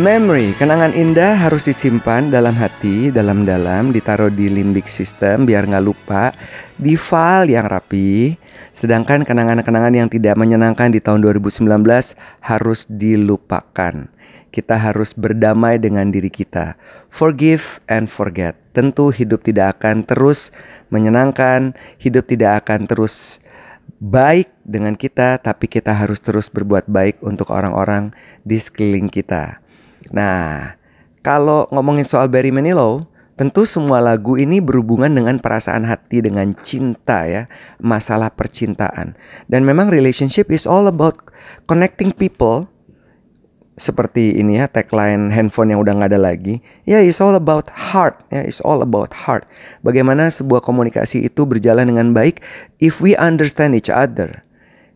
Memory, 0.06 0.54
kenangan 0.62 0.94
indah 0.94 1.34
harus 1.34 1.65
disimpan 1.65 2.30
dalam 2.30 2.54
hati, 2.54 3.10
dalam-dalam, 3.10 3.89
ditaruh 3.89 4.30
di 4.30 4.54
limbic 4.54 4.86
system 4.86 5.50
biar 5.50 5.65
nggak 5.65 5.82
lupa, 5.82 6.30
di 6.78 6.94
file 6.94 7.58
yang 7.58 7.65
rapi. 7.65 8.38
Sedangkan 8.70 9.26
kenangan-kenangan 9.26 9.98
yang 9.98 10.06
tidak 10.06 10.38
menyenangkan 10.38 10.94
di 10.94 11.02
tahun 11.02 11.26
2019 11.26 12.13
harus 12.46 12.86
dilupakan. 12.86 14.06
Kita 14.54 14.78
harus 14.78 15.18
berdamai 15.18 15.82
dengan 15.82 16.13
diri 16.13 16.30
kita. 16.30 16.78
Forgive 17.10 17.82
and 17.89 18.06
forget. 18.06 18.54
Tentu 18.78 19.10
hidup 19.10 19.41
tidak 19.41 19.82
akan 19.82 20.06
terus 20.06 20.54
menyenangkan, 20.94 21.74
hidup 21.98 22.30
tidak 22.30 22.62
akan 22.62 22.86
terus 22.86 23.41
baik 23.98 24.54
dengan 24.62 24.94
kita, 24.94 25.41
tapi 25.41 25.65
kita 25.65 25.98
harus 25.98 26.22
terus 26.22 26.46
berbuat 26.46 26.86
baik 26.86 27.26
untuk 27.26 27.50
orang-orang 27.50 28.13
di 28.46 28.62
sekeliling 28.62 29.10
kita. 29.10 29.64
Nah, 30.13 30.78
kalau 31.26 31.65
ngomongin 31.74 32.06
soal 32.06 32.30
Barry 32.30 32.54
Manilow, 32.54 33.10
tentu 33.36 33.68
semua 33.68 34.00
lagu 34.00 34.39
ini 34.39 34.63
berhubungan 34.63 35.12
dengan 35.12 35.41
perasaan 35.41 35.84
hati 35.84 36.24
dengan 36.24 36.56
cinta 36.63 37.28
ya, 37.28 37.52
masalah 37.82 38.32
percintaan. 38.32 39.18
Dan 39.52 39.68
memang 39.68 39.91
relationship 39.91 40.54
is 40.54 40.63
all 40.63 40.88
about 40.88 41.20
connecting 41.68 42.15
people. 42.15 42.70
Seperti 43.76 44.39
ini 44.39 44.56
ya 44.56 44.72
tagline 44.72 45.36
handphone 45.36 45.76
yang 45.76 45.84
udah 45.84 46.00
nggak 46.00 46.15
ada 46.15 46.22
lagi. 46.32 46.63
Ya, 46.88 47.04
it's 47.04 47.20
all 47.20 47.36
about 47.36 47.68
heart. 47.91 48.24
Ya, 48.32 48.39
it's 48.39 48.63
all 48.63 48.80
about 48.80 49.12
heart. 49.28 49.44
Bagaimana 49.84 50.32
sebuah 50.32 50.63
komunikasi 50.63 51.28
itu 51.28 51.44
berjalan 51.44 51.91
dengan 51.91 52.15
baik 52.15 52.39
if 52.80 53.04
we 53.04 53.20
understand 53.20 53.76
each 53.76 53.91
other. 53.91 54.44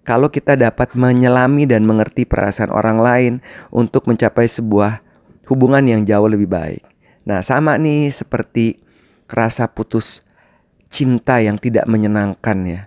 Kalau 0.08 0.32
kita 0.32 0.58
dapat 0.58 0.96
menyelami 0.98 1.70
dan 1.70 1.86
mengerti 1.86 2.26
perasaan 2.26 2.74
orang 2.74 2.98
lain 2.98 3.34
untuk 3.70 4.10
mencapai 4.10 4.50
sebuah 4.50 5.06
hubungan 5.50 5.86
yang 5.86 6.02
jauh 6.06 6.30
lebih 6.30 6.50
baik. 6.50 6.84
Nah, 7.26 7.46
sama 7.46 7.78
nih 7.78 8.10
seperti 8.10 8.82
rasa 9.30 9.70
putus 9.70 10.26
cinta 10.90 11.38
yang 11.38 11.62
tidak 11.62 11.86
menyenangkan 11.86 12.58
ya. 12.66 12.82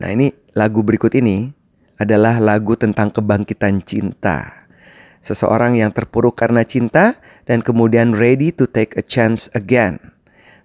Nah, 0.00 0.08
ini 0.10 0.32
lagu 0.56 0.82
berikut 0.82 1.12
ini 1.14 1.52
adalah 2.00 2.40
lagu 2.40 2.74
tentang 2.74 3.12
kebangkitan 3.12 3.84
cinta. 3.84 4.66
Seseorang 5.20 5.76
yang 5.76 5.92
terpuruk 5.92 6.40
karena 6.40 6.64
cinta 6.64 7.20
dan 7.44 7.60
kemudian 7.60 8.16
ready 8.16 8.48
to 8.48 8.64
take 8.64 8.96
a 8.96 9.04
chance 9.04 9.52
again. 9.52 10.00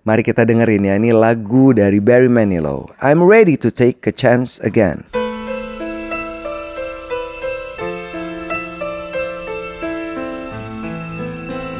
Mari 0.06 0.22
kita 0.22 0.46
dengerin 0.46 0.86
ya, 0.86 1.02
ini 1.02 1.10
lagu 1.10 1.74
dari 1.74 1.98
Barry 1.98 2.30
Manilow. 2.30 2.94
I'm 3.02 3.26
ready 3.26 3.58
to 3.58 3.74
take 3.74 4.06
a 4.06 4.13
chance 4.13 4.62
again. 4.62 5.02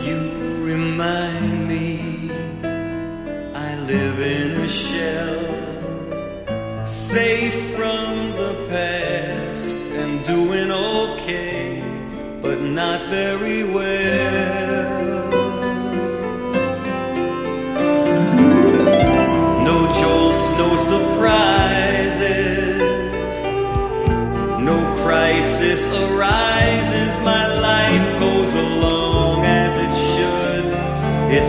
You 0.02 0.18
remind 0.66 1.46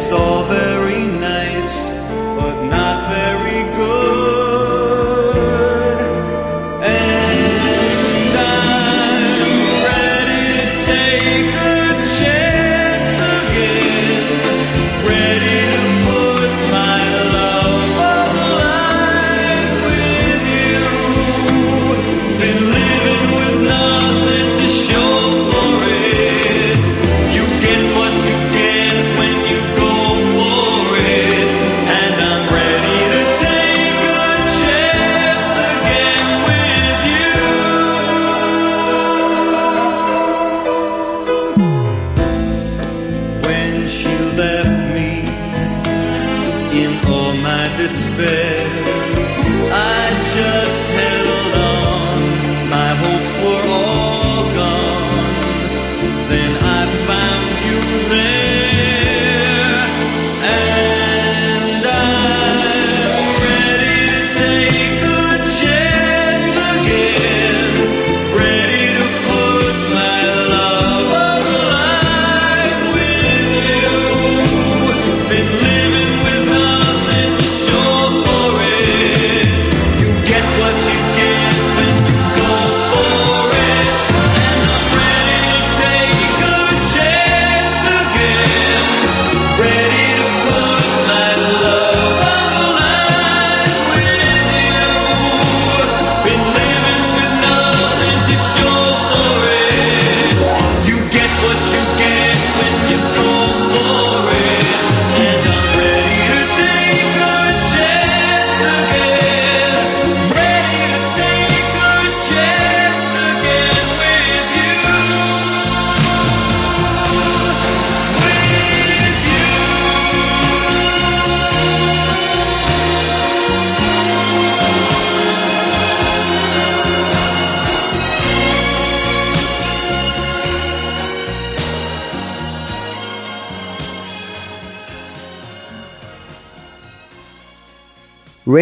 It's 0.06 0.12
all 0.12 0.44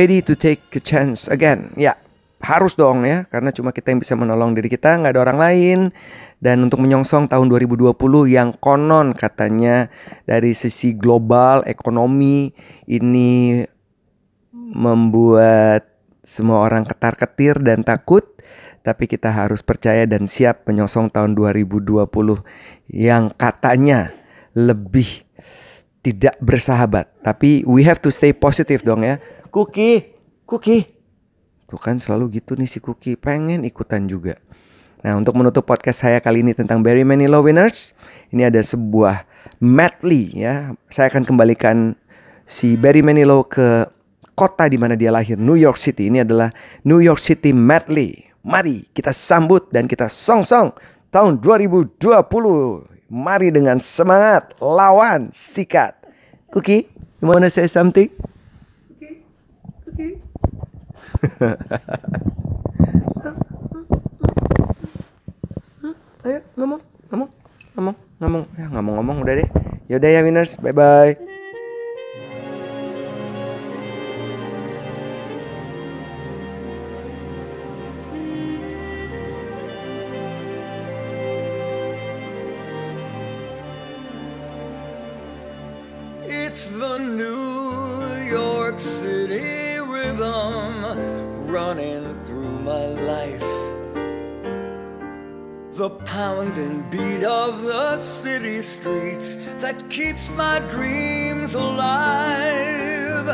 Ready 0.05 0.21
to 0.21 0.37
take 0.37 0.61
a 0.77 0.85
chance 0.85 1.33
again. 1.33 1.73
Ya, 1.81 1.97
harus 2.45 2.77
dong 2.77 3.09
ya, 3.09 3.25
karena 3.33 3.49
cuma 3.57 3.73
kita 3.73 3.89
yang 3.89 4.05
bisa 4.05 4.13
menolong 4.13 4.53
diri 4.53 4.69
kita, 4.69 5.01
nggak 5.01 5.17
ada 5.17 5.33
orang 5.33 5.39
lain. 5.41 5.79
Dan 6.45 6.69
untuk 6.69 6.85
menyongsong 6.85 7.25
tahun 7.33 7.49
2020 7.49 7.97
yang 8.29 8.53
konon 8.61 9.17
katanya 9.17 9.89
dari 10.29 10.53
sisi 10.53 10.93
global 10.93 11.65
ekonomi 11.65 12.53
ini 12.85 13.65
membuat 14.53 15.89
semua 16.21 16.69
orang 16.69 16.85
ketar-ketir 16.85 17.65
dan 17.65 17.81
takut. 17.81 18.29
Tapi 18.85 19.09
kita 19.09 19.33
harus 19.33 19.65
percaya 19.65 20.05
dan 20.05 20.29
siap 20.29 20.69
menyongsong 20.69 21.17
tahun 21.17 21.33
2020 21.33 22.05
yang 22.93 23.33
katanya 23.41 24.13
lebih 24.53 25.25
tidak 26.05 26.37
bersahabat. 26.45 27.09
Tapi 27.25 27.65
we 27.65 27.89
have 27.89 28.05
to 28.05 28.13
stay 28.13 28.37
positive 28.37 28.85
dong 28.85 29.01
ya. 29.01 29.17
Cookie, 29.55 30.19
Cookie. 30.51 30.83
Tuh 31.71 31.79
kan 31.79 32.03
selalu 32.03 32.43
gitu 32.43 32.59
nih 32.59 32.67
si 32.67 32.83
Cookie, 32.83 33.15
pengen 33.15 33.63
ikutan 33.63 34.11
juga. 34.11 34.43
Nah 35.07 35.15
untuk 35.15 35.39
menutup 35.39 35.63
podcast 35.63 36.03
saya 36.03 36.19
kali 36.19 36.43
ini 36.43 36.59
tentang 36.59 36.83
Very 36.83 37.07
Many 37.07 37.31
Low 37.31 37.47
Winners, 37.47 37.95
ini 38.35 38.43
ada 38.43 38.59
sebuah 38.59 39.23
medley 39.63 40.35
ya. 40.35 40.75
Saya 40.91 41.07
akan 41.07 41.23
kembalikan 41.23 41.95
si 42.43 42.75
Barry 42.75 43.07
Manilow 43.07 43.47
ke 43.47 43.87
kota 44.35 44.67
di 44.67 44.75
mana 44.75 44.99
dia 44.99 45.15
lahir, 45.15 45.39
New 45.39 45.55
York 45.55 45.79
City. 45.79 46.11
Ini 46.11 46.27
adalah 46.27 46.51
New 46.83 46.99
York 46.99 47.23
City 47.23 47.55
medley. 47.55 48.27
Mari 48.43 48.91
kita 48.91 49.15
sambut 49.15 49.71
dan 49.71 49.87
kita 49.87 50.11
song-song 50.11 50.75
tahun 51.15 51.39
2020. 51.39 52.03
Mari 53.07 53.55
dengan 53.55 53.79
semangat 53.79 54.51
lawan 54.59 55.31
sikat. 55.31 55.95
Cookie, 56.51 56.91
you 57.23 57.31
wanna 57.31 57.47
say 57.47 57.71
something? 57.71 58.11
Ayo 66.25 66.41
ngomong, 66.57 66.81
ngomong, 67.09 67.31
ngomong, 67.73 67.97
ngomong. 68.21 68.45
Ya 68.61 68.69
ngomong-ngomong 68.69 69.25
udah 69.25 69.35
deh. 69.41 69.49
Yaudah 69.89 70.11
ya 70.13 70.21
winners, 70.21 70.53
bye 70.61 70.77
bye. 70.77 71.17
It's 86.29 86.69
the 86.69 86.99
New 87.01 87.54
running 91.55 92.05
through 92.25 92.59
my 92.73 92.87
life. 93.13 93.51
The 95.81 95.91
pounding 96.05 96.83
beat 96.91 97.23
of 97.23 97.63
the 97.63 97.99
city 97.99 98.61
streets 98.61 99.37
that 99.63 99.89
keeps 99.89 100.31
my 100.31 100.59
dreams 100.75 101.55
alive. 101.55 103.29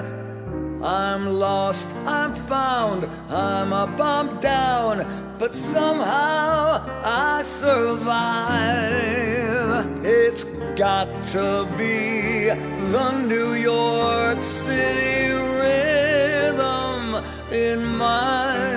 I'm 0.85 1.29
lost, 1.47 1.89
I'm 2.05 2.35
found, 2.35 3.07
I'm 3.31 3.73
up, 3.73 3.99
I'm 3.99 4.39
down, 4.41 4.97
but 5.39 5.55
somehow 5.55 6.85
I 7.03 7.43
survive. 7.43 8.21
It's 10.05 10.45
got 10.77 11.09
to 11.29 11.67
be 11.79 12.49
the 12.95 13.13
New 13.33 13.55
York 13.55 14.43
City 14.43 15.30
in 17.71 17.87
my 17.87 18.70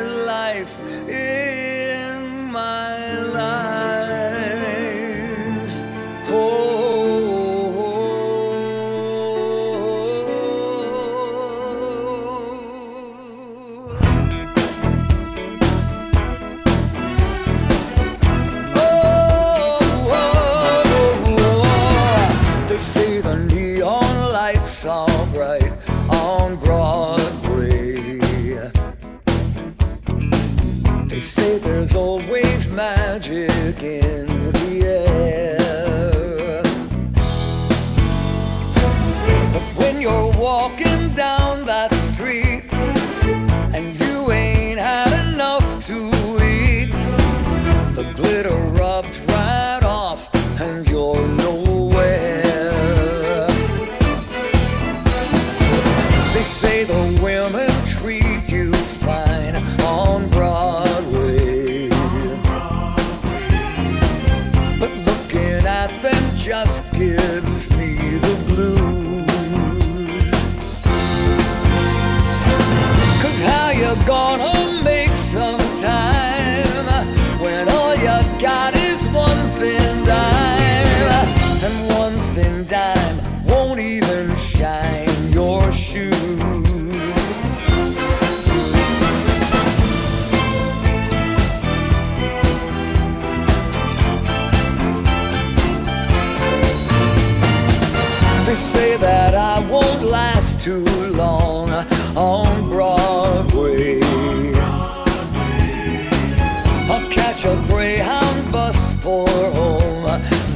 in 33.81 34.51
the 34.51 34.85
air. 34.85 36.61
But 39.53 39.63
when 39.77 40.01
you're 40.01 40.31
walking. 40.33 40.92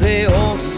paix, 0.07 0.27
on 0.31 0.76